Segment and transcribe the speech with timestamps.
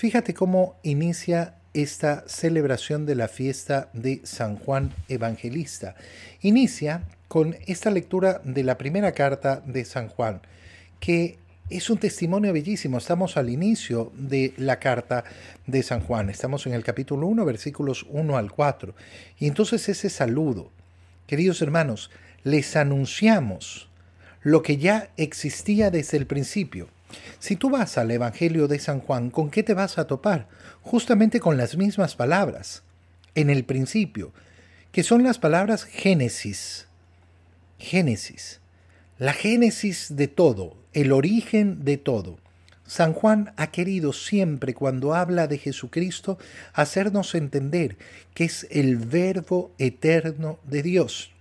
[0.00, 5.94] Fíjate cómo inicia esta celebración de la fiesta de San Juan Evangelista.
[6.40, 10.40] Inicia con esta lectura de la primera carta de San Juan,
[11.00, 11.36] que
[11.68, 12.96] es un testimonio bellísimo.
[12.96, 15.22] Estamos al inicio de la carta
[15.66, 16.30] de San Juan.
[16.30, 18.94] Estamos en el capítulo 1, versículos 1 al 4.
[19.38, 20.70] Y entonces ese saludo,
[21.26, 22.10] queridos hermanos,
[22.42, 23.90] les anunciamos
[24.40, 26.88] lo que ya existía desde el principio.
[27.38, 30.48] Si tú vas al Evangelio de San Juan, ¿con qué te vas a topar?
[30.82, 32.82] Justamente con las mismas palabras,
[33.34, 34.32] en el principio,
[34.92, 36.86] que son las palabras Génesis.
[37.78, 38.60] Génesis
[39.20, 42.38] la génesis de todo, el origen de todo.
[42.86, 46.38] San Juan ha querido siempre, cuando habla de Jesucristo,
[46.72, 47.98] hacernos entender
[48.32, 51.32] que es el verbo eterno de Dios.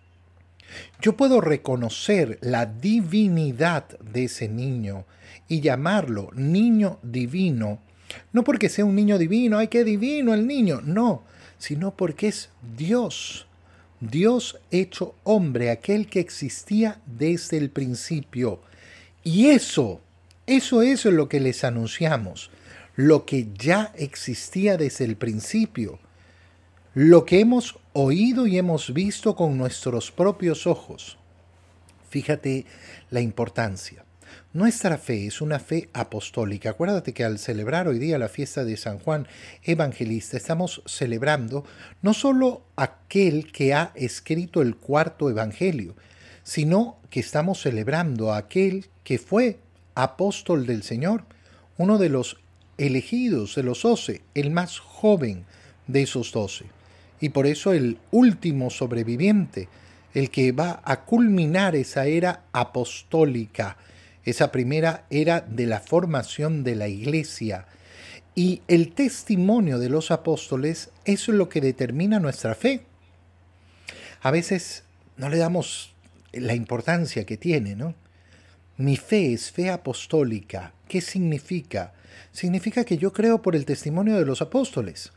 [1.01, 5.05] Yo puedo reconocer la divinidad de ese niño
[5.47, 7.79] y llamarlo niño divino,
[8.33, 11.23] no porque sea un niño divino, ay, qué divino el niño, no,
[11.57, 13.47] sino porque es Dios.
[13.99, 18.61] Dios hecho hombre, aquel que existía desde el principio.
[19.23, 20.01] Y eso,
[20.47, 22.49] eso, eso es lo que les anunciamos,
[22.95, 25.99] lo que ya existía desde el principio,
[26.95, 31.17] lo que hemos oído y hemos visto con nuestros propios ojos.
[32.09, 32.65] Fíjate
[33.11, 34.03] la importancia.
[34.53, 36.71] Nuestra fe es una fe apostólica.
[36.71, 39.27] Acuérdate que al celebrar hoy día la fiesta de San Juan
[39.63, 41.63] Evangelista estamos celebrando
[42.01, 45.95] no solo aquel que ha escrito el cuarto Evangelio,
[46.41, 49.59] sino que estamos celebrando a aquel que fue
[49.93, 51.25] apóstol del Señor,
[51.77, 52.37] uno de los
[52.79, 55.45] elegidos de los doce, el más joven
[55.85, 56.65] de esos doce,
[57.19, 59.67] y por eso el último sobreviviente,
[60.13, 63.77] el que va a culminar esa era apostólica
[64.29, 67.65] esa primera era de la formación de la iglesia.
[68.35, 72.83] Y el testimonio de los apóstoles, es lo que determina nuestra fe.
[74.21, 74.83] A veces
[75.17, 75.93] no le damos
[76.31, 77.95] la importancia que tiene, ¿no?
[78.77, 80.73] Mi fe es fe apostólica.
[80.87, 81.93] ¿Qué significa?
[82.31, 85.11] Significa que yo creo por el testimonio de los apóstoles.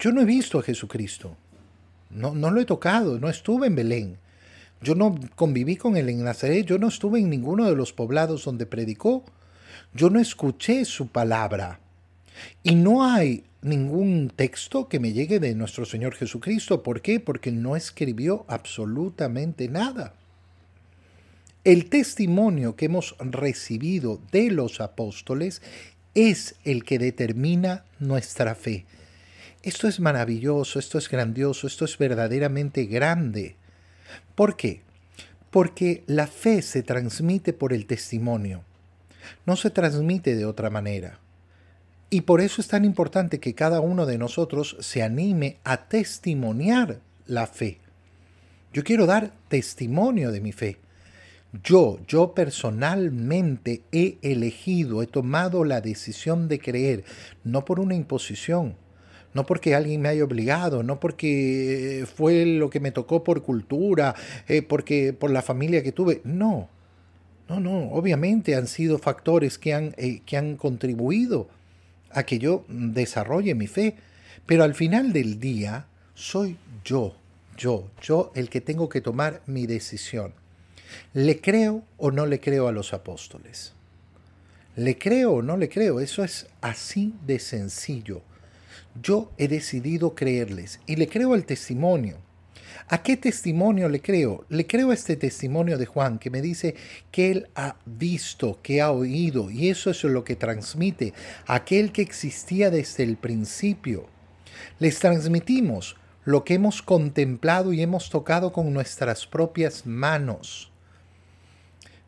[0.00, 1.36] Yo no he visto a Jesucristo.
[2.08, 4.18] No, no lo he tocado, no estuve en Belén.
[4.80, 8.46] Yo no conviví con él en Nazaret, yo no estuve en ninguno de los poblados
[8.46, 9.22] donde predicó,
[9.92, 11.80] yo no escuché su palabra.
[12.62, 16.82] Y no hay ningún texto que me llegue de nuestro Señor Jesucristo.
[16.82, 17.20] ¿Por qué?
[17.20, 20.14] Porque no escribió absolutamente nada.
[21.62, 25.60] El testimonio que hemos recibido de los apóstoles
[26.14, 28.86] es el que determina nuestra fe.
[29.62, 33.56] Esto es maravilloso, esto es grandioso, esto es verdaderamente grande.
[34.34, 34.80] ¿Por qué?
[35.50, 38.64] Porque la fe se transmite por el testimonio,
[39.44, 41.18] no se transmite de otra manera.
[42.08, 47.00] Y por eso es tan importante que cada uno de nosotros se anime a testimoniar
[47.26, 47.78] la fe.
[48.72, 50.78] Yo quiero dar testimonio de mi fe.
[51.62, 57.04] Yo, yo personalmente he elegido, he tomado la decisión de creer,
[57.44, 58.76] no por una imposición,
[59.32, 64.14] no porque alguien me haya obligado, no porque fue lo que me tocó por cultura,
[64.48, 66.68] eh, porque por la familia que tuve, no.
[67.48, 71.48] No, no, obviamente han sido factores que han, eh, que han contribuido
[72.12, 73.96] a que yo desarrolle mi fe,
[74.46, 77.16] pero al final del día soy yo,
[77.56, 80.32] yo, yo el que tengo que tomar mi decisión.
[81.12, 83.74] ¿Le creo o no le creo a los apóstoles?
[84.76, 86.00] ¿Le creo o no le creo?
[86.00, 88.22] Eso es así de sencillo.
[89.00, 92.16] Yo he decidido creerles y le creo el testimonio.
[92.88, 94.44] ¿A qué testimonio le creo?
[94.48, 96.74] Le creo este testimonio de Juan que me dice
[97.12, 101.14] que él ha visto, que ha oído, y eso es lo que transmite
[101.46, 104.06] aquel que existía desde el principio.
[104.80, 110.72] Les transmitimos lo que hemos contemplado y hemos tocado con nuestras propias manos.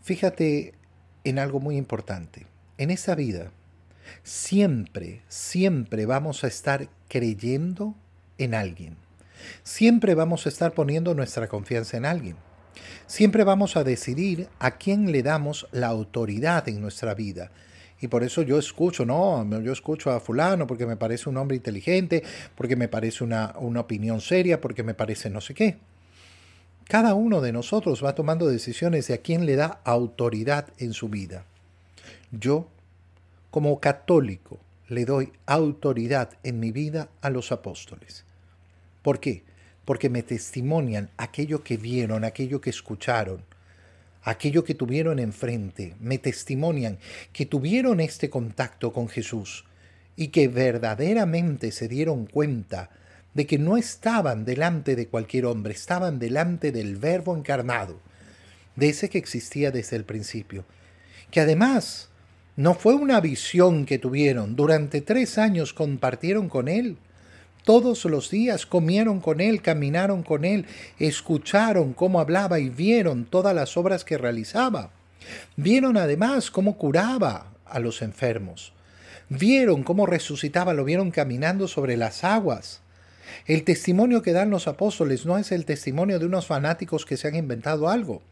[0.03, 0.75] Fíjate
[1.25, 2.47] en algo muy importante.
[2.79, 3.53] En esa vida,
[4.23, 7.95] siempre, siempre vamos a estar creyendo
[8.39, 8.97] en alguien.
[9.63, 12.37] Siempre vamos a estar poniendo nuestra confianza en alguien.
[13.07, 17.51] Siempre vamos a decidir a quién le damos la autoridad en nuestra vida.
[18.01, 21.57] Y por eso yo escucho, no, yo escucho a fulano porque me parece un hombre
[21.57, 22.23] inteligente,
[22.57, 25.79] porque me parece una, una opinión seria, porque me parece no sé qué.
[26.89, 31.09] Cada uno de nosotros va tomando decisiones de a quién le da autoridad en su
[31.09, 31.45] vida.
[32.33, 32.69] Yo
[33.53, 34.59] como católico
[34.89, 38.25] le doy autoridad en mi vida a los apóstoles.
[39.03, 39.45] ¿Por qué?
[39.85, 43.45] Porque me testimonian aquello que vieron, aquello que escucharon,
[44.23, 46.99] aquello que tuvieron enfrente, me testimonian
[47.35, 49.67] que tuvieron este contacto con Jesús,
[50.17, 52.89] y que verdaderamente se dieron cuenta
[53.35, 58.01] de que no estaban delante de cualquier hombre, estaban delante del Verbo encarnado,
[58.77, 60.65] de ese que existía desde el principio,
[61.31, 62.09] que además
[62.57, 66.99] no fue una visión que tuvieron, durante tres años compartieron con Él,
[67.65, 70.67] todos los días comieron con Él, caminaron con Él,
[70.99, 74.91] escucharon cómo hablaba y vieron todas las obras que realizaba.
[75.57, 78.73] Vieron además cómo curaba a los enfermos.
[79.29, 82.81] Vieron cómo resucitaba, lo vieron caminando sobre las aguas.
[83.47, 87.29] El testimonio que dan los apóstoles no es el testimonio de unos fanáticos que se
[87.29, 88.23] han inventado algo.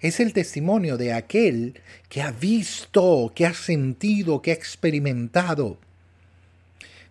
[0.00, 5.78] Es el testimonio de aquel que ha visto, que ha sentido, que ha experimentado.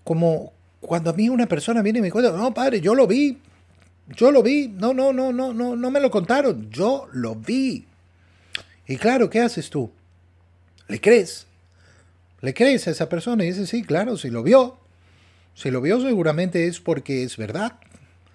[0.04, 3.38] Como cuando a mí una persona viene y me cuenta, no, padre, yo lo vi,
[4.16, 7.86] yo lo vi, no, no, no, no, no, no me lo contaron, yo lo vi.
[8.88, 9.92] Y claro, ¿qué haces tú?
[10.88, 11.48] ¿Le crees?
[12.42, 13.44] ¿Le crees a esa persona?
[13.44, 14.78] Y dice, sí, claro, si lo vio.
[15.56, 17.74] Si lo vio seguramente es porque es verdad.